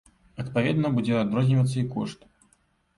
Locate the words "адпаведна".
0.43-0.91